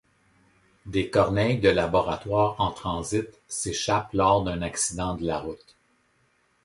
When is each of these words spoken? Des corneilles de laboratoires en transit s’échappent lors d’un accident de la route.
Des 0.87 1.11
corneilles 1.11 1.59
de 1.59 1.69
laboratoires 1.69 2.59
en 2.59 2.71
transit 2.71 3.39
s’échappent 3.47 4.13
lors 4.13 4.43
d’un 4.43 4.63
accident 4.63 5.13
de 5.13 5.25
la 5.27 5.37
route. 5.37 5.77